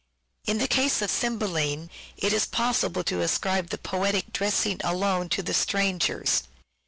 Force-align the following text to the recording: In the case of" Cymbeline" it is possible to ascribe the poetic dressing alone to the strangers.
In 0.47 0.57
the 0.57 0.67
case 0.67 1.03
of" 1.03 1.11
Cymbeline" 1.11 1.91
it 2.17 2.33
is 2.33 2.47
possible 2.47 3.03
to 3.03 3.21
ascribe 3.21 3.69
the 3.69 3.77
poetic 3.77 4.33
dressing 4.33 4.81
alone 4.83 5.29
to 5.29 5.43
the 5.43 5.53
strangers. 5.53 6.41